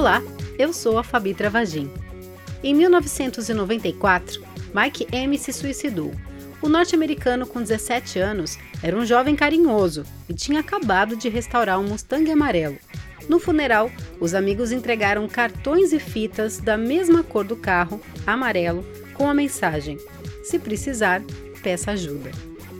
[0.00, 0.22] Olá,
[0.58, 1.90] eu sou a Fabi Travagin.
[2.64, 4.42] Em 1994,
[4.74, 6.10] Mike M se suicidou.
[6.62, 11.86] O norte-americano com 17 anos era um jovem carinhoso e tinha acabado de restaurar um
[11.86, 12.78] Mustang amarelo.
[13.28, 19.28] No funeral, os amigos entregaram cartões e fitas da mesma cor do carro, amarelo, com
[19.28, 19.98] a mensagem:
[20.42, 21.22] Se precisar,
[21.62, 22.30] peça ajuda.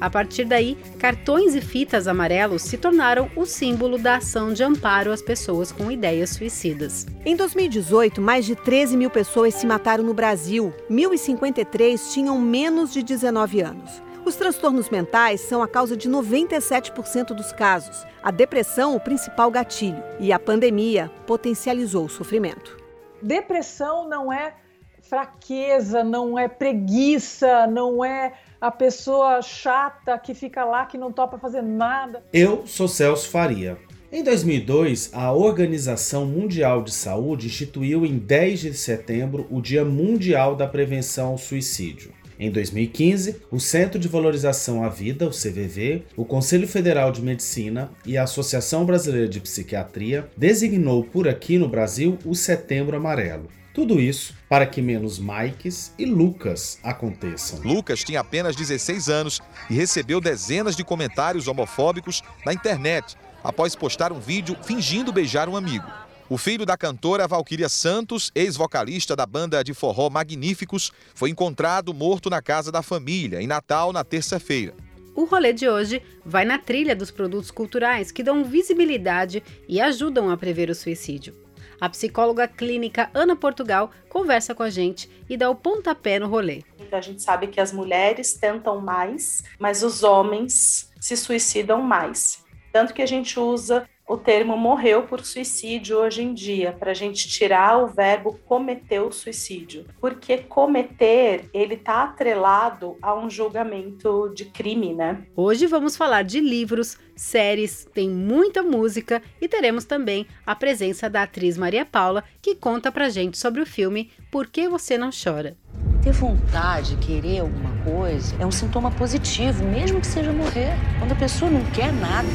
[0.01, 5.13] A partir daí, cartões e fitas amarelos se tornaram o símbolo da ação de amparo
[5.13, 7.07] às pessoas com ideias suicidas.
[7.25, 10.73] Em 2018, mais de 13 mil pessoas se mataram no Brasil.
[10.91, 14.03] 1.053 tinham menos de 19 anos.
[14.25, 18.07] Os transtornos mentais são a causa de 97% dos casos.
[18.23, 20.03] A depressão, o principal gatilho.
[20.19, 22.79] E a pandemia potencializou o sofrimento.
[23.23, 24.55] Depressão não é
[25.03, 31.39] fraqueza, não é preguiça, não é a pessoa chata que fica lá, que não topa
[31.39, 32.23] fazer nada.
[32.33, 33.79] Eu sou Celso Faria.
[34.13, 40.57] Em 2002, a Organização Mundial de Saúde instituiu em 10 de setembro o Dia Mundial
[40.57, 42.13] da Prevenção ao Suicídio.
[42.39, 47.91] Em 2015, o Centro de Valorização à Vida, o CVV, o Conselho Federal de Medicina
[48.05, 53.49] e a Associação Brasileira de Psiquiatria designou por aqui no Brasil o Setembro Amarelo.
[53.73, 57.61] Tudo isso para que menos Mikes e Lucas aconteçam.
[57.61, 64.13] Lucas tinha apenas 16 anos e recebeu dezenas de comentários homofóbicos na internet após postar
[64.13, 65.87] um vídeo fingindo beijar um amigo.
[66.29, 72.31] O filho da cantora Valquíria Santos, ex-vocalista da banda de forró Magníficos, foi encontrado morto
[72.31, 74.75] na casa da família em Natal na terça-feira.
[75.15, 80.31] O rolê de hoje vai na trilha dos produtos culturais que dão visibilidade e ajudam
[80.31, 81.35] a prever o suicídio.
[81.81, 86.63] A psicóloga clínica Ana Portugal conversa com a gente e dá o pontapé no rolê.
[86.79, 92.45] Então a gente sabe que as mulheres tentam mais, mas os homens se suicidam mais.
[92.71, 96.95] Tanto que a gente usa o termo morreu por suicídio hoje em dia, para a
[96.95, 99.87] gente tirar o verbo cometer o suicídio.
[100.01, 105.23] Porque cometer, ele está atrelado a um julgamento de crime, né?
[105.37, 111.23] Hoje vamos falar de livros, séries, tem muita música e teremos também a presença da
[111.23, 115.57] atriz Maria Paula, que conta pra gente sobre o filme Por que Você Não Chora.
[116.03, 120.75] Ter vontade, querer alguma coisa, é um sintoma positivo, mesmo que seja morrer.
[120.99, 122.27] Quando a pessoa não quer nada,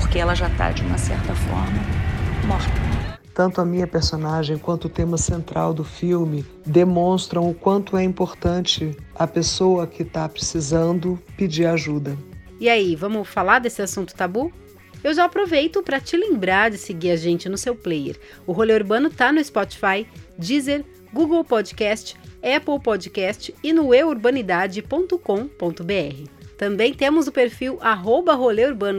[0.00, 1.78] porque ela já está, de uma certa forma,
[2.48, 2.72] morta.
[3.32, 8.96] Tanto a minha personagem quanto o tema central do filme demonstram o quanto é importante
[9.14, 12.18] a pessoa que está precisando pedir ajuda.
[12.58, 14.50] E aí, vamos falar desse assunto tabu?
[15.04, 18.18] Eu já aproveito para te lembrar de seguir a gente no seu player.
[18.44, 26.36] O Rolê Urbano tá no Spotify, Deezer, Google Podcast Apple Podcast e no eurbanidade.com.br.
[26.56, 28.34] Também temos o perfil arroba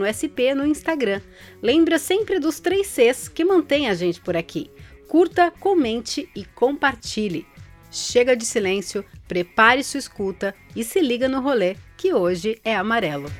[0.06, 1.20] SP no Instagram.
[1.60, 4.70] Lembra sempre dos três Cs que mantém a gente por aqui.
[5.08, 7.46] Curta, comente e compartilhe.
[7.90, 13.30] Chega de silêncio, prepare sua escuta e se liga no rolê, que hoje é amarelo.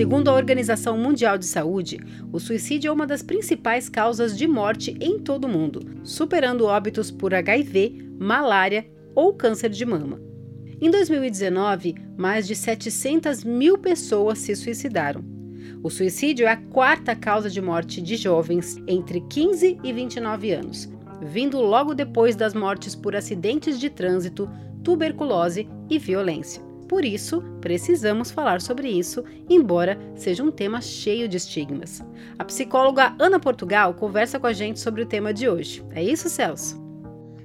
[0.00, 2.00] Segundo a Organização Mundial de Saúde,
[2.32, 7.10] o suicídio é uma das principais causas de morte em todo o mundo, superando óbitos
[7.10, 10.18] por HIV, malária ou câncer de mama.
[10.80, 15.22] Em 2019, mais de 700 mil pessoas se suicidaram.
[15.82, 20.88] O suicídio é a quarta causa de morte de jovens entre 15 e 29 anos,
[21.20, 24.48] vindo logo depois das mortes por acidentes de trânsito,
[24.82, 26.69] tuberculose e violência.
[26.90, 32.02] Por isso, precisamos falar sobre isso, embora seja um tema cheio de estigmas.
[32.36, 35.84] A psicóloga Ana Portugal conversa com a gente sobre o tema de hoje.
[35.94, 36.82] É isso, Celso?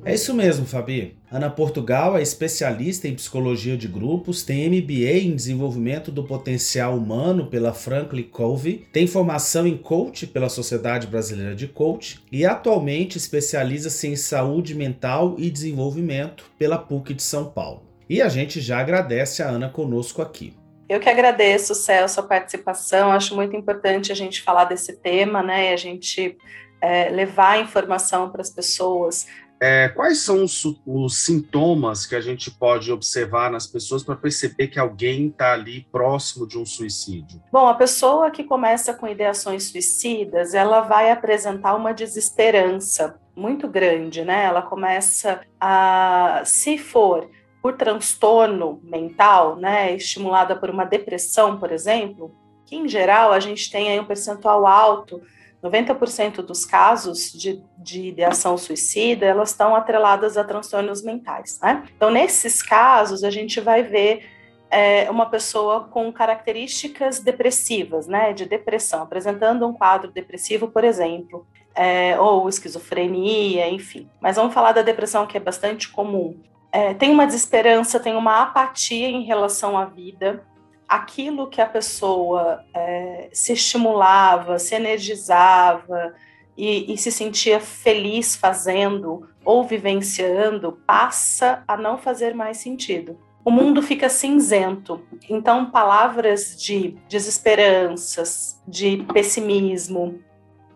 [0.04, 1.16] É isso mesmo, Fabi.
[1.32, 7.46] Ana Portugal é especialista em psicologia de grupos, tem MBA em desenvolvimento do potencial humano
[7.46, 14.08] pela Franklin Covey, tem formação em coach pela Sociedade Brasileira de Coach e atualmente especializa-se
[14.08, 17.95] em saúde mental e desenvolvimento pela PUC de São Paulo.
[18.10, 20.54] E a gente já agradece a Ana conosco aqui.
[20.88, 23.12] Eu que agradeço, Celso, a participação.
[23.12, 25.72] Acho muito importante a gente falar desse tema, né?
[25.72, 26.38] E a gente
[26.80, 29.26] é, levar a informação para as pessoas.
[29.60, 34.68] É, quais são os, os, sintomas que a gente pode observar nas pessoas para perceber
[34.68, 37.42] que alguém está ali próximo de um suicídio?
[37.52, 44.24] Bom, a pessoa que começa com ideações suicidas, ela vai apresentar uma desesperança muito grande,
[44.24, 44.44] né?
[44.44, 47.30] Ela começa a, se for
[47.66, 52.32] por transtorno mental, né, estimulada por uma depressão, por exemplo,
[52.64, 55.20] que em geral a gente tem aí um percentual alto,
[55.64, 61.84] 90% dos casos de, de ideação suicida, elas estão atreladas a transtornos mentais, né?
[61.98, 64.30] Então, nesses casos, a gente vai ver
[64.70, 71.48] é, uma pessoa com características depressivas, né, de depressão, apresentando um quadro depressivo, por exemplo,
[71.74, 74.08] é, ou esquizofrenia, enfim.
[74.22, 76.40] Mas vamos falar da depressão, que é bastante comum.
[76.76, 80.44] É, tem uma desesperança, tem uma apatia em relação à vida.
[80.86, 86.14] Aquilo que a pessoa é, se estimulava, se energizava
[86.58, 93.52] e, e se sentia feliz fazendo ou vivenciando passa a não fazer mais sentido o
[93.52, 95.04] mundo fica cinzento.
[95.30, 100.20] Então, palavras de desesperanças, de pessimismo,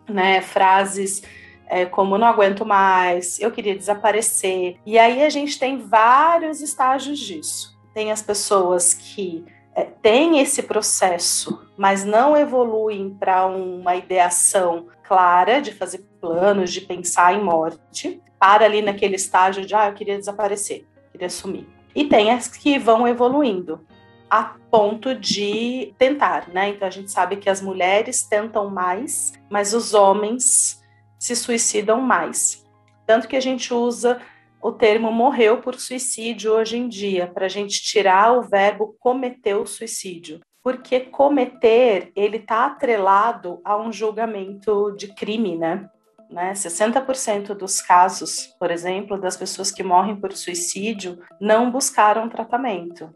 [0.07, 1.23] né, frases
[1.69, 4.77] é, como não aguento mais, eu queria desaparecer.
[4.85, 7.77] E aí a gente tem vários estágios disso.
[7.93, 9.45] Tem as pessoas que
[9.75, 16.81] é, têm esse processo, mas não evoluem para uma ideação clara de fazer planos, de
[16.81, 21.67] pensar em morte, para ali naquele estágio de ah, eu queria desaparecer, queria sumir.
[21.95, 23.81] E tem as que vão evoluindo
[24.29, 26.69] a ponto de tentar, né?
[26.69, 30.78] Então a gente sabe que as mulheres tentam mais, mas os homens
[31.19, 32.65] se suicidam mais.
[33.05, 34.21] Tanto que a gente usa
[34.61, 39.55] o termo morreu por suicídio hoje em dia, para a gente tirar o verbo cometer
[39.55, 40.39] o suicídio.
[40.61, 45.89] Porque cometer, ele está atrelado a um julgamento de crime, né?
[46.29, 46.53] Né?
[46.53, 53.13] 60% dos casos, por exemplo, das pessoas que morrem por suicídio não buscaram tratamento.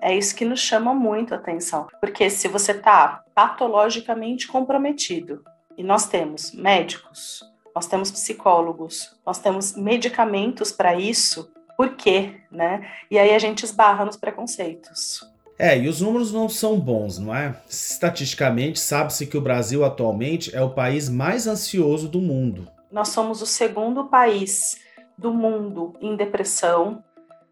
[0.00, 5.42] É isso que nos chama muito a atenção, porque se você está patologicamente comprometido,
[5.76, 7.42] e nós temos médicos,
[7.74, 12.36] nós temos psicólogos, nós temos medicamentos para isso, por quê?
[12.50, 12.88] Né?
[13.10, 15.20] E aí a gente esbarra nos preconceitos.
[15.58, 17.56] É, e os números não são bons, não é?
[17.68, 22.68] Estatisticamente, sabe-se que o Brasil atualmente é o país mais ansioso do mundo.
[22.90, 24.80] Nós somos o segundo país
[25.16, 27.02] do mundo em depressão.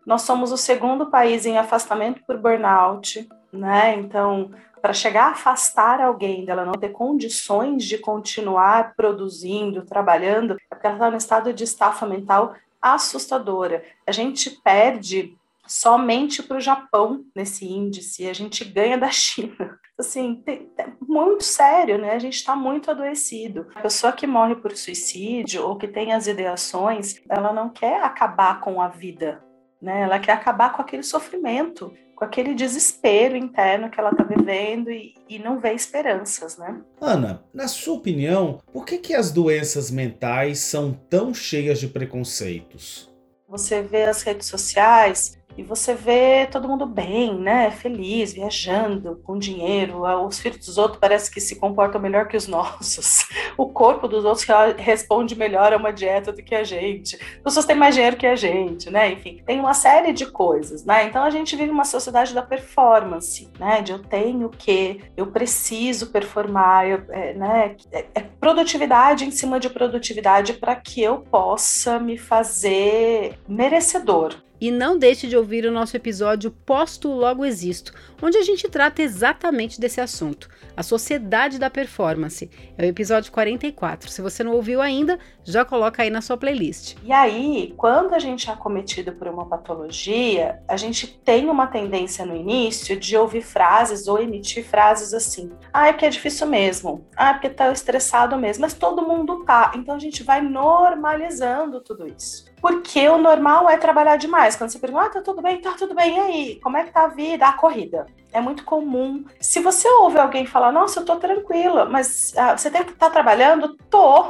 [0.05, 3.95] Nós somos o segundo país em afastamento por burnout, né?
[3.97, 4.51] Então,
[4.81, 10.87] para chegar a afastar alguém dela não ter condições de continuar produzindo, trabalhando, é porque
[10.87, 13.85] ela está no estado de estafa mental assustadora.
[14.07, 19.79] A gente perde somente para o Japão nesse índice, a gente ganha da China.
[19.97, 22.13] Assim, tem, é muito sério, né?
[22.13, 23.69] A gente está muito adoecido.
[23.75, 28.61] A pessoa que morre por suicídio ou que tem as ideações, ela não quer acabar
[28.61, 29.45] com a vida,
[29.83, 30.03] né?
[30.03, 35.15] Ela quer acabar com aquele sofrimento, com aquele desespero interno que ela está vivendo e,
[35.29, 36.81] e, não vê esperanças, né?
[37.01, 43.11] Ana, na sua opinião, por que, que as doenças mentais são tão cheias de preconceitos?
[43.49, 47.71] Você vê as redes sociais, e você vê todo mundo bem, né?
[47.71, 50.07] Feliz, viajando, com dinheiro.
[50.07, 53.27] Ah, os filhos dos outros parece que se comportam melhor que os nossos.
[53.57, 54.47] O corpo dos outros
[54.79, 57.17] responde melhor a uma dieta do que a gente.
[57.17, 59.13] As pessoas têm mais dinheiro que a gente, né?
[59.13, 61.05] Enfim, tem uma série de coisas, né?
[61.05, 63.83] Então a gente vive uma sociedade da performance, né?
[63.83, 67.77] De eu tenho que, eu preciso performar, eu, é, né?
[67.93, 74.71] É, é produtividade em cima de produtividade para que eu possa me fazer merecedor e
[74.71, 77.93] não deixe de ouvir o nosso episódio Posto Logo Existo,
[78.23, 82.49] onde a gente trata exatamente desse assunto, a sociedade da performance.
[82.79, 84.09] É o episódio 44.
[84.09, 86.95] Se você não ouviu ainda, já coloca aí na sua playlist.
[87.03, 92.25] E aí, quando a gente é acometido por uma patologia, a gente tem uma tendência
[92.25, 97.05] no início de ouvir frases ou emitir frases assim: ah, é porque é difícil mesmo,
[97.17, 99.73] ah, é porque tá estressado mesmo, mas todo mundo tá.
[99.75, 102.52] Então a gente vai normalizando tudo isso.
[102.63, 104.55] Porque o normal é trabalhar demais.
[104.55, 106.61] Quando você pergunta, ah, tá tudo bem, tá tudo bem, e aí?
[106.63, 107.45] Como é que tá a vida?
[107.45, 108.07] A corrida.
[108.33, 109.25] É muito comum.
[109.41, 113.07] Se você ouve alguém falar, nossa, eu tô tranquila, mas ah, você tem que estar
[113.07, 113.77] tá trabalhando?
[113.91, 114.27] Tô.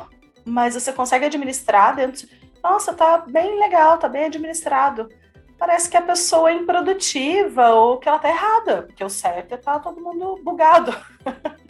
[0.47, 2.27] Mas você consegue administrar dentro.
[2.65, 5.11] Nossa, tá bem legal, tá bem administrado.
[5.59, 9.57] Parece que a pessoa é improdutiva ou que ela tá errada, porque o certo é
[9.59, 10.93] tá todo mundo bugado.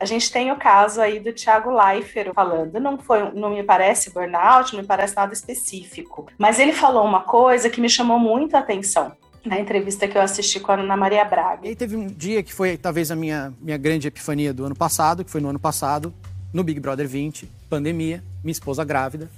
[0.00, 4.10] A gente tem o caso aí do Thiago Leifert falando, não foi, não me parece
[4.10, 8.56] burnout, não me parece nada específico, mas ele falou uma coisa que me chamou muito
[8.56, 9.12] a atenção
[9.44, 11.66] na entrevista que eu assisti com a Ana Maria Braga.
[11.66, 14.74] E aí teve um dia que foi talvez a minha, minha grande epifania do ano
[14.74, 16.12] passado, que foi no ano passado,
[16.52, 19.30] no Big Brother 20, pandemia, minha esposa grávida.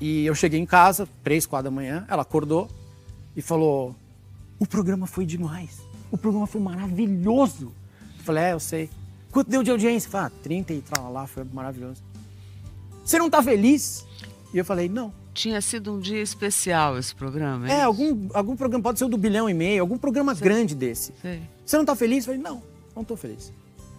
[0.00, 2.68] E eu cheguei em casa, três, quatro da manhã, ela acordou
[3.36, 3.94] e falou:
[4.58, 5.80] O programa foi demais.
[6.10, 7.72] O programa foi maravilhoso.
[8.22, 8.88] Eu falei: É, eu sei.
[9.32, 10.10] Quanto deu de audiência?
[10.10, 12.02] Falei, ah, 30 e tal, lá, foi maravilhoso.
[13.02, 14.06] Você não tá feliz?
[14.52, 15.12] E eu falei, não.
[15.32, 19.08] Tinha sido um dia especial esse programa, é, é algum, algum programa, pode ser o
[19.08, 20.44] do bilhão e meio, algum programa Sim.
[20.44, 21.14] grande desse.
[21.22, 21.40] Sim.
[21.64, 22.26] Você não tá feliz?
[22.26, 22.62] Eu falei, não,
[22.94, 23.50] não tô feliz.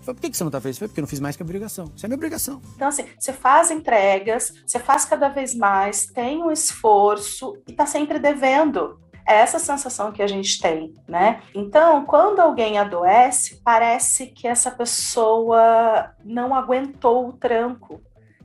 [0.03, 0.77] Falei, por que você não tá feliz?
[0.77, 1.91] Falei, porque eu não fiz mais que a obrigação.
[1.95, 2.61] Isso é minha obrigação.
[2.75, 7.87] Então, assim, você faz entregas, você faz cada vez mais, tem um esforço e tá
[7.87, 8.99] sempre devendo.
[9.25, 11.41] É essa sensação que a gente tem, né?
[11.55, 18.01] Então, quando alguém adoece, parece que essa pessoa não aguentou o tranco,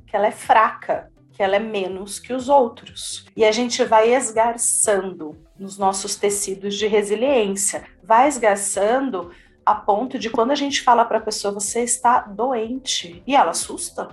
[0.06, 3.26] que ela é fraca, que ela é menos que os outros.
[3.36, 9.30] E a gente vai esgarçando nos nossos tecidos de resiliência, vai esgarçando
[9.64, 13.50] a ponto de quando a gente fala para a pessoa você está doente e ela
[13.50, 14.08] assusta,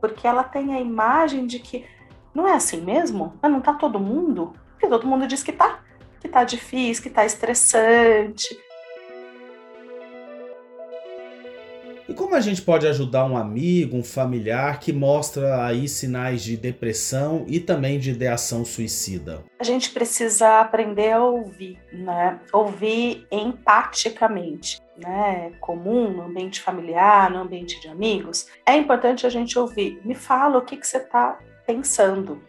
[0.00, 1.84] porque ela tem a imagem de que
[2.34, 3.34] não é assim mesmo?
[3.40, 4.52] Mas não tá todo mundo?
[4.76, 5.80] Porque todo mundo diz que tá,
[6.20, 8.56] que tá difícil, que tá estressante.
[12.08, 16.56] E como a gente pode ajudar um amigo, um familiar que mostra aí sinais de
[16.56, 19.42] depressão e também de ideação suicida?
[19.58, 22.38] A gente precisa aprender a ouvir, né?
[22.52, 24.84] Ouvir empaticamente.
[24.96, 30.00] Né, comum no ambiente familiar, no ambiente de amigos, é importante a gente ouvir.
[30.02, 32.40] Me fala o que, que você está pensando,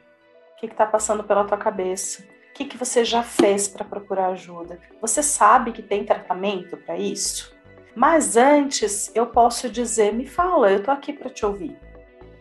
[0.58, 4.30] o que está passando pela tua cabeça, o que, que você já fez para procurar
[4.30, 4.80] ajuda.
[5.00, 7.56] Você sabe que tem tratamento para isso?
[7.96, 11.78] Mas antes eu posso dizer, me fala, eu tô aqui para te ouvir.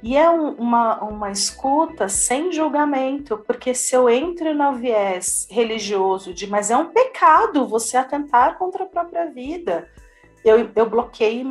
[0.02, 6.32] E é um, uma, uma escuta sem julgamento, porque se eu entro no viés religioso
[6.32, 9.90] de, mas é um pecado você atentar contra a própria vida,
[10.42, 11.46] eu, eu bloqueio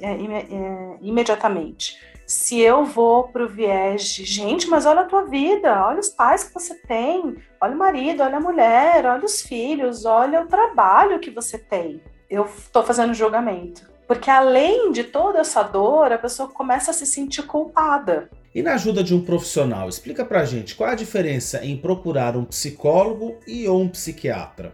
[0.00, 1.98] é, é, imediatamente.
[2.26, 6.08] Se eu vou para o viés de, gente, mas olha a tua vida, olha os
[6.08, 10.48] pais que você tem, olha o marido, olha a mulher, olha os filhos, olha o
[10.48, 13.88] trabalho que você tem eu estou fazendo julgamento.
[14.06, 18.30] Porque além de toda essa dor, a pessoa começa a se sentir culpada.
[18.54, 22.44] E na ajuda de um profissional, explica pra gente qual a diferença em procurar um
[22.44, 24.72] psicólogo e ou um psiquiatra.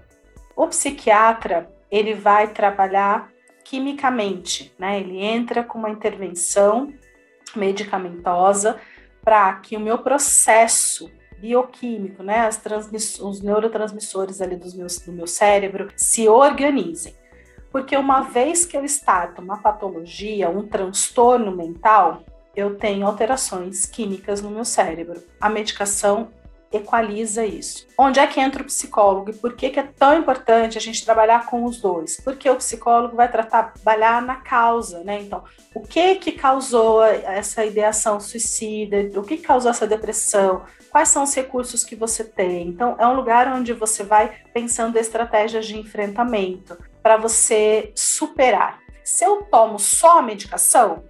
[0.55, 3.31] O psiquiatra, ele vai trabalhar
[3.65, 5.01] quimicamente, né?
[5.01, 6.93] Ele entra com uma intervenção
[7.59, 8.79] medicamentosa
[9.25, 12.61] para que o meu processo bioquímico, né, as
[13.21, 17.15] os neurotransmissores ali dos meus, do meu cérebro se organizem.
[17.71, 22.23] Porque uma vez que eu starto uma patologia, um transtorno mental,
[22.55, 25.23] eu tenho alterações químicas no meu cérebro.
[25.41, 26.29] A medicação
[26.73, 27.87] equaliza isso.
[27.99, 31.05] Onde é que entra o psicólogo e por que, que é tão importante a gente
[31.05, 32.21] trabalhar com os dois?
[32.21, 35.21] Porque o psicólogo vai tratar, trabalhar na causa, né?
[35.21, 38.97] Então, o que que causou essa ideação suicida?
[39.19, 40.63] O que causou essa depressão?
[40.91, 42.69] Quais são os recursos que você tem?
[42.69, 48.79] Então, é um lugar onde você vai pensando estratégias de enfrentamento para você superar.
[49.05, 51.05] Se eu tomo só a medicação,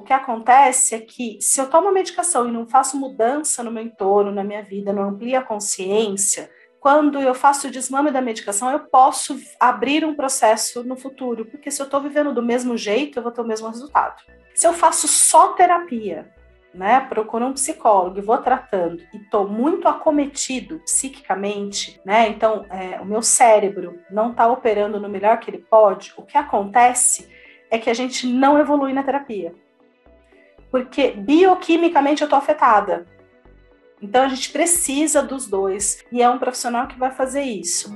[0.00, 3.70] o que acontece é que se eu tomo a medicação e não faço mudança no
[3.70, 8.22] meu entorno, na minha vida, não amplia a consciência, quando eu faço o desmame da
[8.22, 12.78] medicação, eu posso abrir um processo no futuro, porque se eu estou vivendo do mesmo
[12.78, 14.22] jeito, eu vou ter o mesmo resultado.
[14.54, 16.32] Se eu faço só terapia,
[16.72, 22.98] né, procuro um psicólogo e vou tratando e estou muito acometido psiquicamente, né, então é,
[23.02, 27.28] o meu cérebro não está operando no melhor que ele pode, o que acontece
[27.70, 29.54] é que a gente não evolui na terapia.
[30.70, 33.06] Porque bioquimicamente eu estou afetada.
[34.00, 37.94] Então a gente precisa dos dois e é um profissional que vai fazer isso.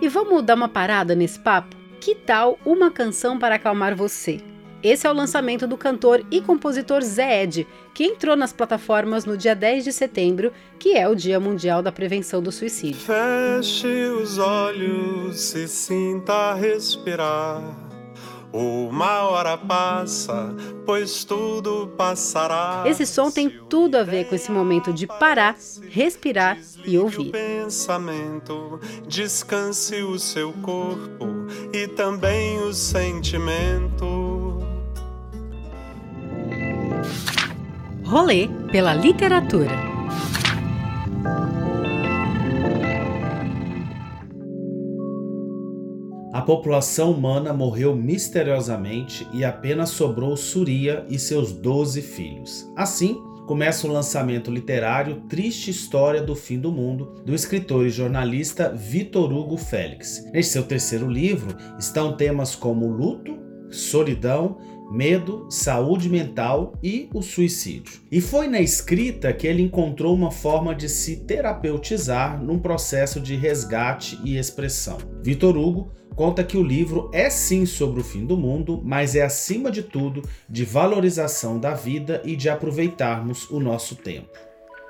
[0.00, 1.76] E vamos dar uma parada nesse papo?
[2.00, 4.40] Que tal uma canção para acalmar você?
[4.82, 9.36] Esse é o lançamento do cantor e compositor Zé Ed, que entrou nas plataformas no
[9.36, 13.00] dia 10 de setembro, que é o Dia Mundial da Prevenção do Suicídio.
[13.00, 17.87] Feche os olhos, se sinta respirar.
[18.52, 20.54] Uma hora passa,
[20.86, 22.84] pois tudo passará.
[22.86, 25.56] Esse som tem tudo a ver com esse momento de parar,
[25.90, 27.30] respirar e ouvir.
[27.30, 31.26] pensamento, descanse o seu corpo
[31.72, 34.58] e também o sentimento.
[38.02, 39.76] Rolê pela literatura.
[46.38, 52.70] A população humana morreu misteriosamente e apenas sobrou Suria e seus 12 filhos.
[52.76, 58.72] Assim, começa o lançamento literário Triste História do Fim do Mundo, do escritor e jornalista
[58.72, 60.30] Vitor Hugo Félix.
[60.32, 63.36] Neste seu terceiro livro estão temas como luto,
[63.68, 64.58] solidão
[64.90, 68.00] medo, saúde mental e o suicídio.
[68.10, 73.36] E foi na escrita que ele encontrou uma forma de se terapeutizar num processo de
[73.36, 74.98] resgate e expressão.
[75.22, 79.22] Vitor Hugo conta que o livro é sim sobre o fim do mundo, mas é
[79.22, 84.36] acima de tudo de valorização da vida e de aproveitarmos o nosso tempo.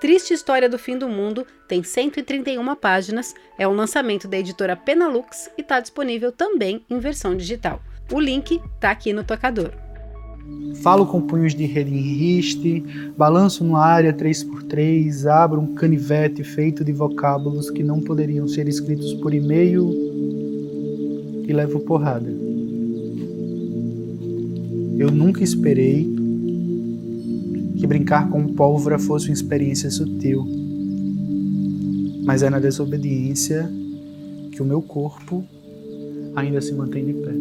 [0.01, 5.51] Triste História do Fim do Mundo tem 131 páginas, é um lançamento da editora Penalux
[5.59, 7.83] e está disponível também em versão digital.
[8.11, 9.73] O link está aqui no tocador.
[10.83, 12.81] Falo com punhos de rede em riste,
[13.19, 19.13] balanço numa área 3x3, abro um canivete feito de vocábulos que não poderiam ser escritos
[19.13, 20.09] por e-mail
[21.49, 22.31] e levo porrada.
[24.99, 26.07] Eu nunca esperei
[27.79, 30.47] que brincar com pólvora fosse uma experiência sutil,
[32.25, 33.71] mas é na desobediência
[34.53, 35.43] que o meu corpo
[36.37, 37.33] ainda se mantém de pé.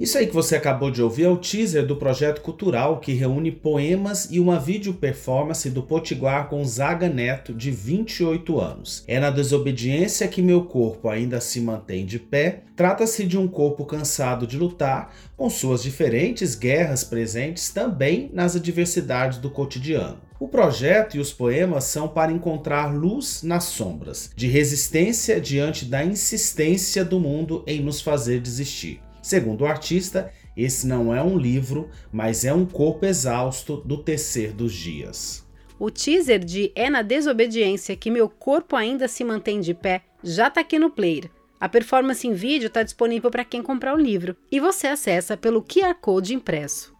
[0.00, 3.50] Isso aí que você acabou de ouvir é o teaser do projeto cultural que reúne
[3.50, 9.02] poemas e uma vídeo performance do Potiguar Gonzaga Neto, de 28 anos.
[9.08, 12.62] É na desobediência que meu corpo ainda se mantém de pé.
[12.76, 19.38] Trata-se de um corpo cansado de lutar, com suas diferentes guerras presentes também nas adversidades
[19.38, 20.18] do cotidiano.
[20.38, 26.04] O projeto e os poemas são para encontrar luz nas sombras, de resistência diante da
[26.04, 29.00] insistência do mundo em nos fazer desistir.
[29.28, 34.54] Segundo o artista, esse não é um livro, mas é um corpo exausto do tecer
[34.54, 35.46] dos dias.
[35.78, 40.48] O teaser de É na Desobediência que meu corpo ainda se mantém de pé já
[40.48, 41.30] está aqui no player.
[41.60, 45.62] A performance em vídeo está disponível para quem comprar o livro e você acessa pelo
[45.62, 46.96] QR Code impresso.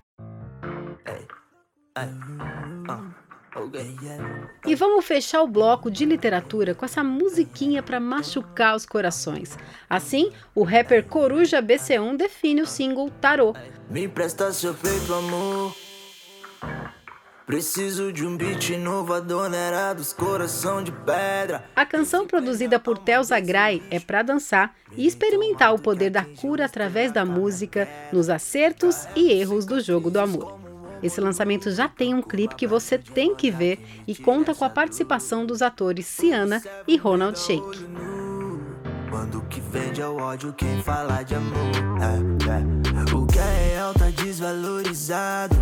[4.66, 9.56] E vamos fechar o bloco de literatura com essa musiquinha para machucar os corações.
[9.88, 13.54] Assim, o rapper Coruja BC1 define o single Tarô.
[13.90, 15.74] Me empresta seu peito, amor.
[17.48, 21.64] Preciso de um beat inovador, era dos coração de pedra.
[21.74, 26.66] A canção produzida por Theo Zagrai é para dançar e experimentar o poder da cura
[26.66, 30.67] através da música, nos acertos e erros do jogo do amor.
[31.02, 34.70] Esse lançamento já tem um clipe que você tem que ver e conta com a
[34.70, 37.86] participação dos atores Ciana e Ronald Shake.
[39.10, 41.56] Quando que vende é o ódio, quem fala de amor.
[42.00, 43.14] É, é.
[43.14, 45.56] O que é real tá desvalorizado.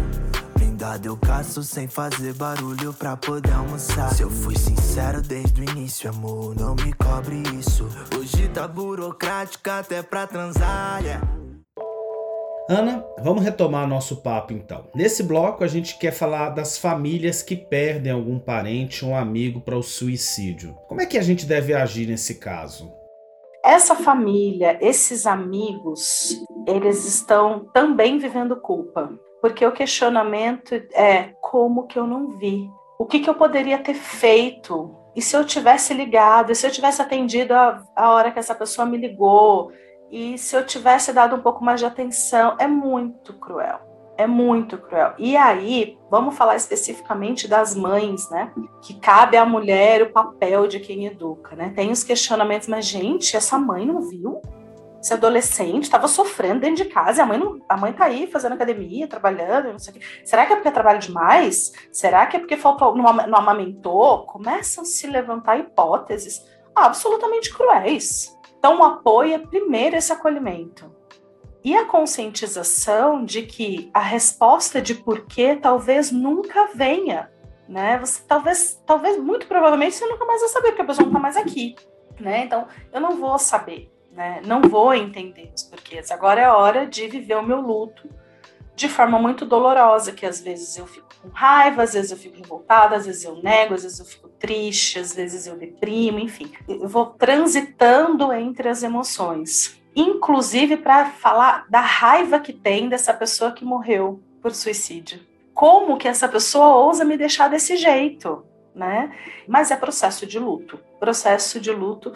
[0.59, 4.13] Blindado eu caço sem fazer barulho pra poder almoçar.
[4.15, 7.89] Se eu fui sincero desde o início, amor, não me cobre isso.
[8.19, 11.27] Hoje tá burocrática até pra transar, yeah.
[12.69, 14.87] Ana, vamos retomar nosso papo então.
[14.93, 19.61] Nesse bloco a gente quer falar das famílias que perdem algum parente ou um amigo
[19.61, 20.77] para o suicídio.
[20.89, 22.93] Como é que a gente deve agir nesse caso?
[23.65, 31.99] Essa família, esses amigos, eles estão também vivendo culpa, porque o questionamento é como que
[31.99, 32.69] eu não vi?
[32.99, 34.93] O que, que eu poderia ter feito?
[35.15, 36.51] E se eu tivesse ligado?
[36.51, 39.71] E se eu tivesse atendido a, a hora que essa pessoa me ligou?
[40.11, 43.81] E se eu tivesse dado um pouco mais de atenção, é muito cruel.
[44.19, 45.13] É muito cruel.
[45.19, 48.51] E aí, vamos falar especificamente das mães, né?
[48.83, 51.73] Que cabe à mulher o papel de quem educa, né?
[51.75, 54.41] Tem os questionamentos, mas gente, essa mãe não viu?
[55.03, 58.27] Esse adolescente estava sofrendo dentro de casa, e a mãe não, a mãe tá aí
[58.27, 60.05] fazendo academia, trabalhando, não sei o quê.
[60.25, 61.73] Será que é porque trabalha demais?
[61.93, 64.25] Será que é porque faltou, não, não amamentou?
[64.25, 68.36] Começam a se levantar hipóteses absolutamente cruéis.
[68.67, 70.93] Então, o apoio é primeiro esse acolhimento.
[71.63, 77.31] E a conscientização de que a resposta de porquê talvez nunca venha,
[77.69, 77.97] né?
[77.99, 81.21] Você talvez, talvez, muito provavelmente, você nunca mais vai saber, porque a pessoa não está
[81.21, 81.77] mais aqui,
[82.19, 82.43] né?
[82.43, 84.43] Então, eu não vou saber, né?
[84.45, 86.11] Não vou entender os porquês.
[86.11, 88.11] Agora é hora de viver o meu luto
[88.75, 92.37] de forma muito dolorosa, que às vezes eu fico com raiva, às vezes eu fico
[92.37, 96.53] revoltada, às vezes eu nego, às vezes eu fico triste, às vezes eu deprimo, enfim.
[96.69, 99.81] Eu vou transitando entre as emoções.
[99.95, 105.21] Inclusive para falar da raiva que tem dessa pessoa que morreu por suicídio.
[105.53, 109.11] Como que essa pessoa ousa me deixar desse jeito, né?
[109.49, 110.79] Mas é processo de luto.
[111.01, 112.13] Processo de luto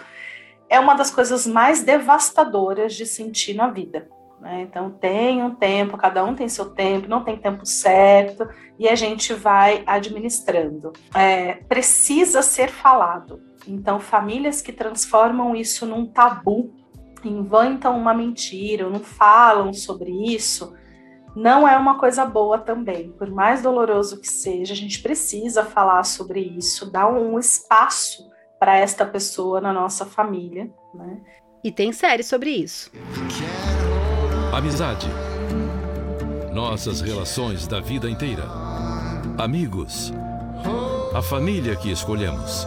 [0.69, 4.09] é uma das coisas mais devastadoras de sentir na vida.
[4.41, 4.63] Né?
[4.63, 8.49] Então, tem um tempo, cada um tem seu tempo, não tem tempo certo,
[8.79, 10.93] e a gente vai administrando.
[11.15, 13.43] É, precisa ser falado.
[13.69, 16.73] Então, famílias que transformam isso num tabu,
[17.23, 20.75] inventam uma mentira, ou não falam sobre isso,
[21.37, 23.13] não é uma coisa boa também.
[23.13, 28.77] Por mais doloroso que seja, a gente precisa falar sobre isso, dar um espaço para
[28.77, 30.71] esta pessoa na nossa família.
[30.95, 31.21] Né?
[31.63, 32.91] E tem série sobre isso.
[34.61, 35.07] Amizade.
[36.53, 38.45] Nossas relações da vida inteira.
[39.39, 40.13] Amigos.
[41.15, 42.67] A família que escolhemos.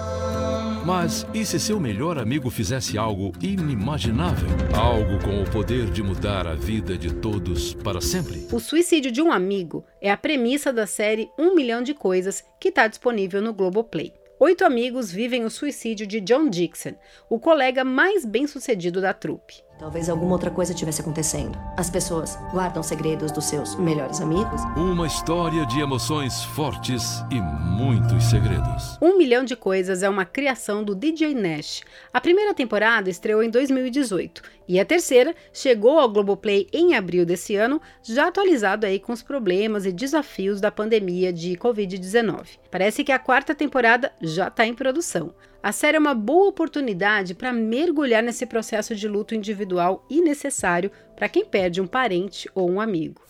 [0.83, 4.49] Mas e se seu melhor amigo fizesse algo inimaginável?
[4.75, 8.47] Algo com o poder de mudar a vida de todos para sempre?
[8.51, 12.69] O suicídio de um amigo é a premissa da série Um Milhão de Coisas que
[12.69, 14.11] está disponível no Globoplay.
[14.39, 16.95] Oito amigos vivem o suicídio de John Dixon,
[17.29, 19.63] o colega mais bem sucedido da trupe.
[19.77, 21.57] Talvez alguma outra coisa tivesse acontecendo.
[21.75, 24.61] As pessoas guardam segredos dos seus melhores amigos.
[24.77, 28.97] Uma história de emoções fortes e muitos segredos.
[29.01, 31.81] Um Milhão de Coisas é uma criação do DJ Nash.
[32.13, 37.55] A primeira temporada estreou em 2018 e a terceira chegou ao Globoplay em abril desse
[37.55, 42.59] ano, já atualizado aí com os problemas e desafios da pandemia de Covid-19.
[42.71, 45.33] Parece que a quarta temporada já está em produção.
[45.63, 50.91] A série é uma boa oportunidade para mergulhar nesse processo de luto individual e necessário
[51.15, 53.21] para quem perde um parente ou um amigo.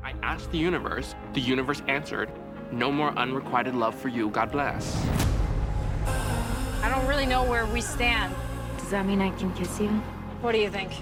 [0.00, 2.30] I asked the universe, the universe answered,
[2.70, 4.94] no more unrequited love for you, God bless.
[6.84, 8.32] I don't really know where we stand.
[8.78, 9.90] Does that mean I can kiss you?
[10.40, 10.92] What do you think?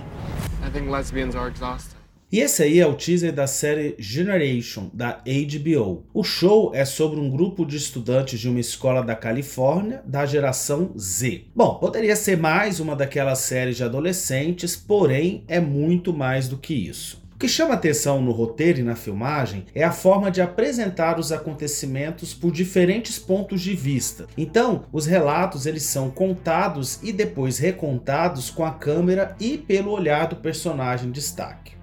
[0.63, 1.99] I think lesbians are exhausted.
[2.35, 6.03] E esse aí é o teaser da série Generation, da HBO.
[6.13, 10.91] O show é sobre um grupo de estudantes de uma escola da Califórnia da geração
[10.99, 11.45] Z.
[11.55, 16.75] Bom, poderia ser mais uma daquelas séries de adolescentes, porém é muito mais do que
[16.75, 17.23] isso.
[17.37, 21.31] O que chama atenção no roteiro e na filmagem é a forma de apresentar os
[21.31, 24.27] acontecimentos por diferentes pontos de vista.
[24.37, 30.27] Então, os relatos eles são contados e depois recontados com a câmera e pelo olhar
[30.27, 31.74] do personagem de destaque.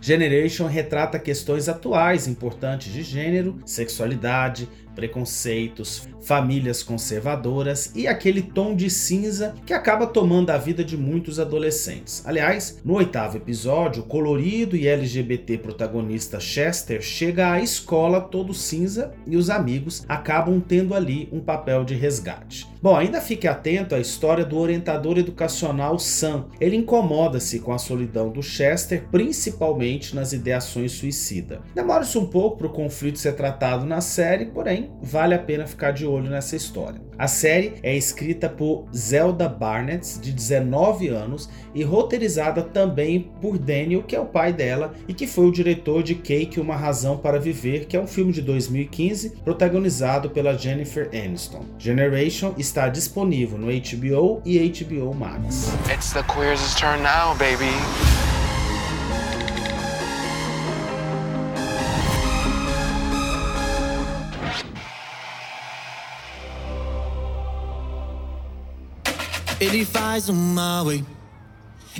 [0.00, 8.90] Generation retrata questões atuais importantes de gênero, sexualidade, preconceitos, famílias conservadoras e aquele tom de
[8.90, 12.20] cinza que acaba tomando a vida de muitos adolescentes.
[12.26, 19.12] Aliás, no oitavo episódio, o colorido e LGBT protagonista Chester chega à escola todo cinza
[19.24, 22.66] e os amigos acabam tendo ali um papel de resgate.
[22.82, 26.46] Bom, ainda fique atento à história do orientador educacional Sam.
[26.60, 31.60] Ele incomoda-se com a solidão do Chester, principalmente nas ideações suicida.
[31.74, 35.92] Demora-se um pouco para o conflito ser tratado na série, porém vale a pena ficar
[35.92, 37.00] de olho nessa história.
[37.18, 44.02] A série é escrita por Zelda Barnett, de 19 anos, e roteirizada também por Daniel,
[44.02, 47.40] que é o pai dela e que foi o diretor de Cake Uma Razão para
[47.40, 51.64] Viver, que é um filme de 2015 protagonizado pela Jennifer Aniston.
[51.78, 55.72] Generation está disponível no HBO e HBO Max.
[55.92, 58.27] It's the queers' turn now, baby.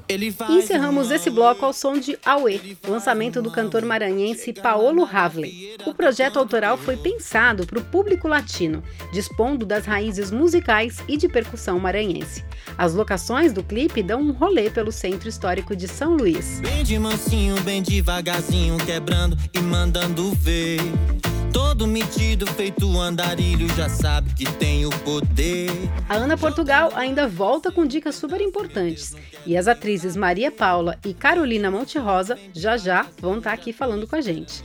[0.09, 5.77] Ele faz Encerramos esse bloco ao som de Aue, lançamento do cantor maranhense Paolo Havley.
[5.85, 8.81] O projeto autoral foi pensado para o público latino,
[9.13, 12.45] dispondo das raízes musicais e de percussão maranhense.
[12.77, 16.61] As locações do clipe dão um rolê pelo centro histórico de São Luís.
[16.61, 20.79] Bem de mansinho, bem devagarzinho, quebrando e mandando ver.
[21.53, 25.71] Todo metido, feito andarilho, já sabe que tem o poder.
[26.09, 29.15] A Ana Portugal ainda volta com dicas super importantes.
[29.47, 34.07] E as atrizes Maria Paula e Carolina Monte Rosa já já vão estar aqui falando
[34.07, 34.63] com a gente.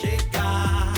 [0.00, 0.92] Chegar,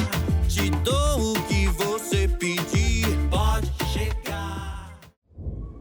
[0.49, 4.99] te dou o que você pedir, pode chegar.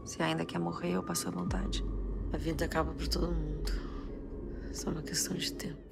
[0.04, 1.84] Se ainda quer morrer, eu passo à vontade.
[2.32, 3.72] A vida acaba por todo mundo.
[4.72, 5.91] Só uma questão de tempo.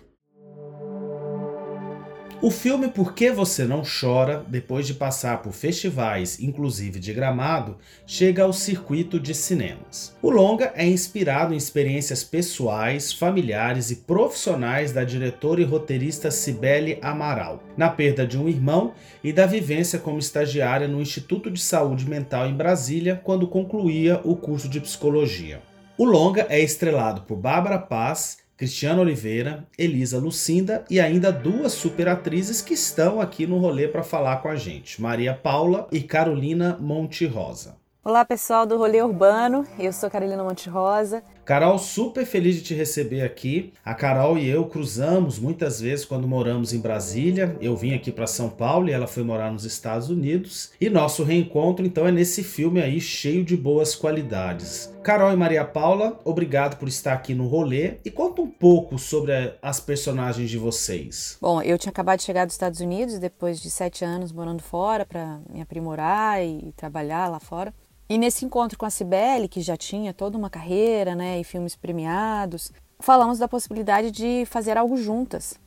[2.42, 7.76] O filme Por que Você Não Chora, depois de passar por festivais, inclusive de Gramado,
[8.06, 10.16] chega ao circuito de cinemas.
[10.22, 16.98] O longa é inspirado em experiências pessoais, familiares e profissionais da diretora e roteirista Cibele
[17.02, 22.08] Amaral, na perda de um irmão e da vivência como estagiária no Instituto de Saúde
[22.08, 25.60] Mental em Brasília quando concluía o curso de psicologia.
[25.98, 32.60] O longa é estrelado por Bárbara Paz, Cristiano Oliveira, Elisa Lucinda e ainda duas superatrizes
[32.60, 37.24] que estão aqui no rolê para falar com a gente, Maria Paula e Carolina Monte
[37.24, 37.76] Rosa.
[38.04, 41.22] Olá pessoal do Rolê Urbano, eu sou Carolina Monte Rosa.
[41.42, 43.72] Carol, super feliz de te receber aqui.
[43.82, 47.56] A Carol e eu cruzamos muitas vezes quando moramos em Brasília.
[47.62, 50.70] Eu vim aqui para São Paulo e ela foi morar nos Estados Unidos.
[50.78, 54.89] E nosso reencontro então é nesse filme aí cheio de boas qualidades.
[55.02, 59.32] Carol e Maria Paula, obrigado por estar aqui no rolê e conta um pouco sobre
[59.62, 61.38] as personagens de vocês.
[61.40, 65.06] Bom, eu tinha acabado de chegar dos Estados Unidos depois de sete anos morando fora
[65.06, 67.72] para me aprimorar e trabalhar lá fora.
[68.10, 71.74] E nesse encontro com a Cibele, que já tinha toda uma carreira, né, e filmes
[71.74, 75.58] premiados, falamos da possibilidade de fazer algo juntas.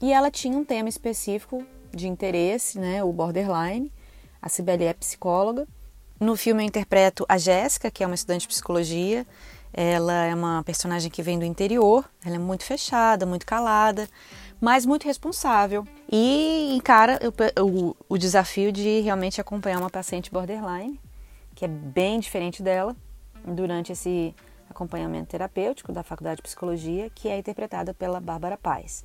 [0.00, 3.92] E ela tinha um tema específico de interesse, né, o borderline.
[4.40, 5.66] A Cibele é psicóloga.
[6.18, 9.26] No filme eu interpreto a Jéssica, que é uma estudante de psicologia.
[9.72, 14.08] Ela é uma personagem que vem do interior, ela é muito fechada, muito calada,
[14.58, 15.86] mas muito responsável.
[16.10, 17.20] E encara
[17.58, 20.98] o, o, o desafio de realmente acompanhar uma paciente borderline
[21.56, 22.94] que é bem diferente dela,
[23.42, 24.34] durante esse
[24.68, 29.04] acompanhamento terapêutico da Faculdade de Psicologia, que é interpretada pela Bárbara Paz.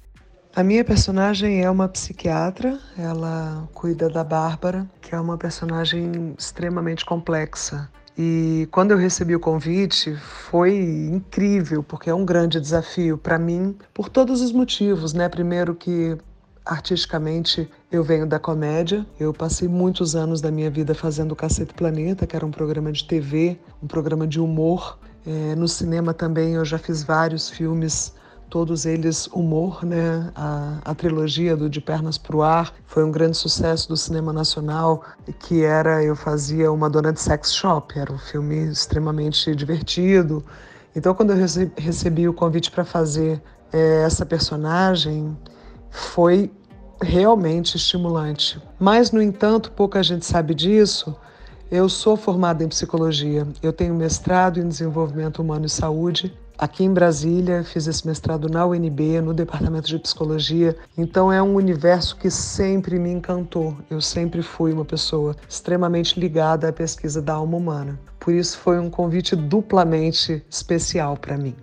[0.54, 7.06] A minha personagem é uma psiquiatra, ela cuida da Bárbara, que é uma personagem extremamente
[7.06, 7.90] complexa.
[8.18, 10.14] E quando eu recebi o convite,
[10.50, 10.76] foi
[11.10, 15.30] incrível, porque é um grande desafio para mim, por todos os motivos, né?
[15.30, 16.18] Primeiro que
[16.66, 19.06] artisticamente eu venho da comédia.
[19.18, 23.06] Eu passei muitos anos da minha vida fazendo Cacete Planeta, que era um programa de
[23.06, 25.00] TV, um programa de humor.
[25.26, 28.14] É, no cinema também eu já fiz vários filmes
[28.52, 30.30] todos eles humor, né?
[30.36, 35.06] A, a trilogia do De Pernas pro Ar foi um grande sucesso do cinema nacional,
[35.40, 40.44] que era eu fazia uma dona de sex shop, era um filme extremamente divertido.
[40.94, 41.38] Então, quando eu
[41.78, 45.36] recebi o convite para fazer é, essa personagem,
[45.90, 46.52] foi
[47.02, 48.62] realmente estimulante.
[48.78, 51.16] Mas, no entanto, pouca gente sabe disso.
[51.72, 53.48] Eu sou formada em psicologia.
[53.64, 58.64] Eu tenho mestrado em desenvolvimento humano e saúde aqui em Brasília, fiz esse mestrado na
[58.64, 60.78] UNB, no Departamento de Psicologia.
[60.96, 63.76] Então é um universo que sempre me encantou.
[63.90, 68.00] Eu sempre fui uma pessoa extremamente ligada à pesquisa da alma humana.
[68.20, 71.56] Por isso foi um convite duplamente especial para mim.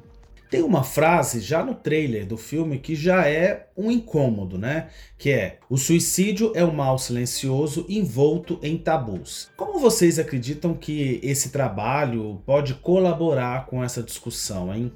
[0.50, 4.88] Tem uma frase já no trailer do filme que já é um incômodo, né?
[5.18, 9.50] Que é: o suicídio é um mal silencioso envolto em tabus.
[9.56, 14.90] Como vocês acreditam que esse trabalho pode colaborar com essa discussão, hein?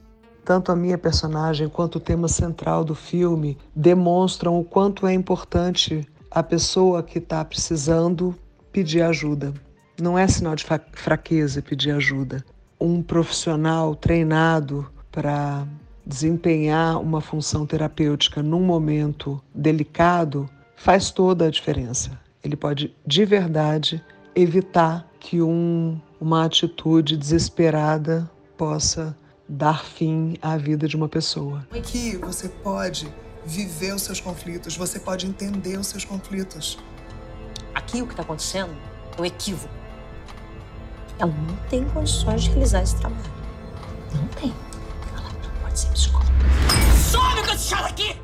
[0.45, 6.07] Tanto a minha personagem quanto o tema central do filme demonstram o quanto é importante
[6.31, 8.35] a pessoa que está precisando
[8.73, 9.53] pedir ajuda.
[10.01, 12.43] Não é sinal de fraqueza pedir ajuda.
[12.81, 15.67] Um profissional treinado para
[16.05, 22.19] desempenhar uma função terapêutica num momento delicado faz toda a diferença.
[22.43, 29.17] Ele pode de verdade evitar que um, uma atitude desesperada possa
[29.49, 31.65] dar fim à vida de uma pessoa.
[31.71, 33.13] Aqui você pode
[33.45, 36.79] viver os seus conflitos, você pode entender os seus conflitos.
[37.75, 38.75] Aqui o que está acontecendo
[39.17, 39.73] é um equívoco.
[41.19, 43.31] Ela não tem condições de realizar esse trabalho.
[44.15, 44.53] Não tem
[45.75, 48.21] Some com esse chave aqui!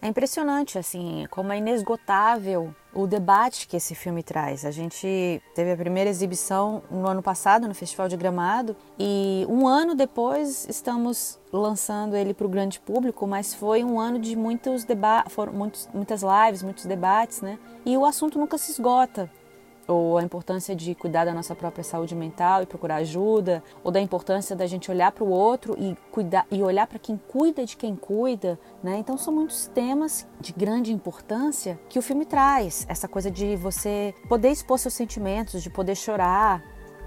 [0.00, 4.64] É impressionante, assim, como é inesgotável o debate que esse filme traz.
[4.64, 9.68] A gente teve a primeira exibição no ano passado, no Festival de Gramado, e um
[9.68, 14.84] ano depois estamos lançando ele para o grande público, mas foi um ano de muitos
[14.84, 17.58] debates, foram muitos, muitas lives, muitos debates, né?
[17.84, 19.30] E o assunto nunca se esgota
[19.86, 24.00] ou a importância de cuidar da nossa própria saúde mental e procurar ajuda, ou da
[24.00, 27.76] importância da gente olhar para o outro e cuidar e olhar para quem cuida de
[27.76, 28.98] quem cuida, né?
[28.98, 34.14] Então são muitos temas de grande importância que o filme traz, essa coisa de você
[34.28, 36.62] poder expor seus sentimentos, de poder chorar.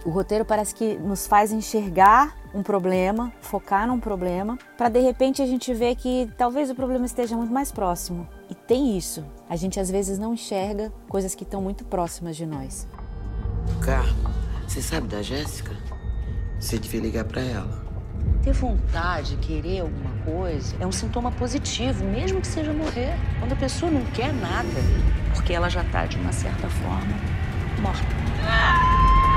[0.05, 5.41] O roteiro parece que nos faz enxergar um problema, focar num problema, para de repente
[5.41, 8.27] a gente ver que talvez o problema esteja muito mais próximo.
[8.49, 9.23] E tem isso.
[9.49, 12.87] A gente às vezes não enxerga coisas que estão muito próximas de nós.
[13.81, 14.29] Carmo,
[14.67, 15.71] você sabe da Jéssica?
[16.59, 17.89] Você devia ligar para ela.
[18.43, 23.17] Ter vontade, querer alguma coisa, é um sintoma positivo, mesmo que seja morrer.
[23.39, 24.67] Quando a pessoa não quer nada,
[25.33, 27.13] porque ela já está, de uma certa forma,
[27.81, 29.28] morta.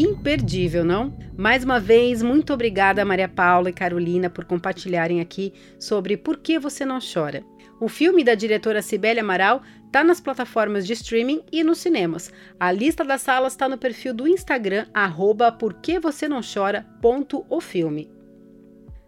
[0.00, 1.16] Imperdível, não?
[1.36, 6.58] Mais uma vez, muito obrigada Maria Paula e Carolina por compartilharem aqui sobre Por que
[6.58, 7.44] você não chora.
[7.80, 12.32] O filme da diretora Cibele Amaral está nas plataformas de streaming e nos cinemas.
[12.58, 18.10] A lista das salas está no perfil do Instagram, arroba porquevocênãochora.ofilme.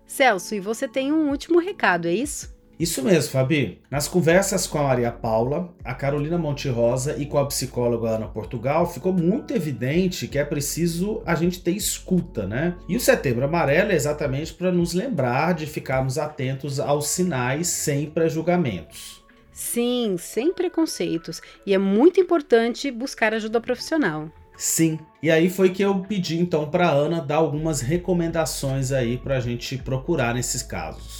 [0.06, 2.57] Celso, e você tem um último recado, é isso?
[2.78, 3.80] Isso mesmo, Fabi.
[3.90, 8.86] Nas conversas com a Maria Paula, a Carolina Monterosa e com a psicóloga Ana Portugal,
[8.86, 12.76] ficou muito evidente que é preciso a gente ter escuta, né?
[12.88, 18.08] E o Setembro Amarelo é exatamente para nos lembrar de ficarmos atentos aos sinais sem
[18.08, 19.24] pré-julgamentos.
[19.52, 21.42] Sim, sem preconceitos.
[21.66, 24.30] E é muito importante buscar ajuda profissional.
[24.56, 25.00] Sim.
[25.20, 29.40] E aí foi que eu pedi então para Ana dar algumas recomendações aí para a
[29.40, 31.17] gente procurar nesses casos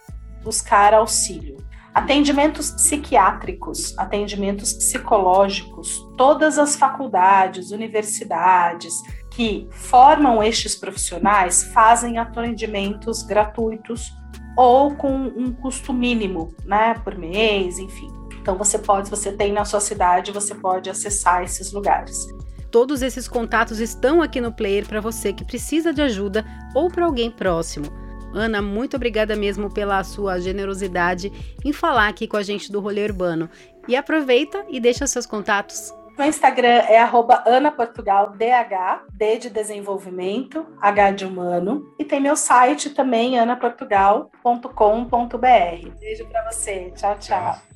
[0.41, 1.57] buscar auxílio.
[1.93, 8.95] Atendimentos psiquiátricos, atendimentos psicológicos, todas as faculdades, universidades
[9.33, 14.13] que formam estes profissionais fazem atendimentos gratuitos
[14.57, 18.07] ou com um custo mínimo, né, por mês, enfim.
[18.41, 22.29] Então você pode, se você tem na sua cidade, você pode acessar esses lugares.
[22.75, 27.05] Todos esses contatos estão aqui no player para você que precisa de ajuda ou para
[27.05, 27.87] alguém próximo.
[28.35, 31.31] Ana, muito obrigada mesmo pela sua generosidade
[31.65, 33.49] em falar aqui com a gente do rolê urbano.
[33.87, 35.95] E aproveita e deixa seus contatos.
[36.19, 43.39] Meu Instagram é @anaportugaldh, D de desenvolvimento, H de humano, e tem meu site também
[43.39, 46.01] anaportugal.com.br.
[46.01, 46.93] Beijo para você.
[46.97, 47.74] Tchau, tchau.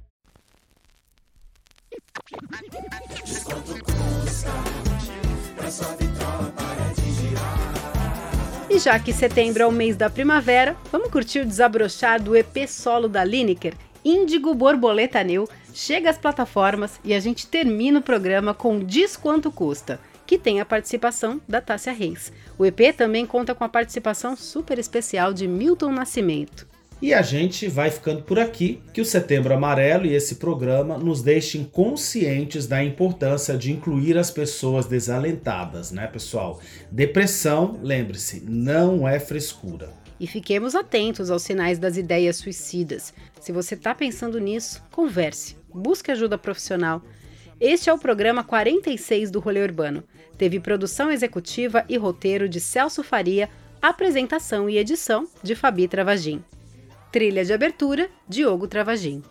[8.71, 12.69] E já que setembro é o mês da primavera, vamos curtir o desabrochar do EP
[12.69, 13.73] solo da Lineker,
[14.05, 19.51] Índigo Borboleta New, chega às plataformas e a gente termina o programa com Diz Quanto
[19.51, 22.31] Custa, que tem a participação da Tássia Reis.
[22.59, 26.67] O EP também conta com a participação super especial de Milton Nascimento.
[27.01, 31.23] E a gente vai ficando por aqui, que o Setembro Amarelo e esse programa nos
[31.23, 36.61] deixem conscientes da importância de incluir as pessoas desalentadas, né, pessoal?
[36.91, 39.91] Depressão, lembre-se, não é frescura.
[40.19, 43.15] E fiquemos atentos aos sinais das ideias suicidas.
[43.41, 47.01] Se você está pensando nisso, converse, busque ajuda profissional.
[47.61, 50.03] Este é o programa 46 do Rolê Urbano.
[50.37, 53.49] Teve produção executiva e roteiro de Celso Faria,
[53.81, 56.43] apresentação e edição de Fabi Travagin.
[57.11, 59.23] Trilha de abertura, Diogo Travagin.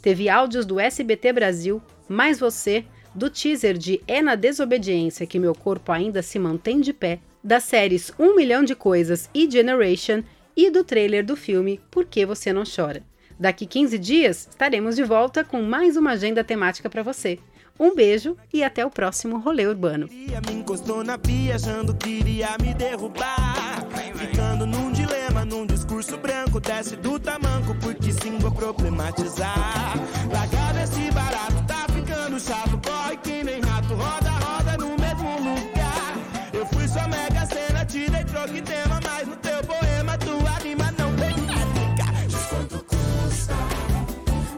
[0.00, 5.54] Teve áudios do SBT Brasil, Mais Você, do teaser de É na Desobediência que meu
[5.54, 10.22] corpo ainda se mantém de pé, das séries Um Milhão de Coisas e Generation
[10.56, 13.02] e do trailer do filme Por que Você Não Chora.
[13.38, 17.40] Daqui 15 dias estaremos de volta com mais uma agenda temática para você.
[17.78, 20.08] Um beijo e até o próximo Rolê Urbano.
[20.08, 23.84] Me encostou na pia, achando que iria me derrubar.
[24.14, 26.60] Ficando num dilema, num discurso branco.
[26.60, 29.94] Desce do tamanco, porque sim vou problematizar.
[30.32, 32.80] Largado esse barato, tá ficando chato.
[32.86, 36.14] Corre que nem rato, roda, roda no mesmo lugar.
[36.52, 39.00] Eu fui só mega cena, te dei troco e tema.
[39.02, 42.12] Mas no teu poema, tua rima não tem métrica.
[42.28, 43.54] Diz quanto custa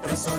[0.02, 0.38] pra sua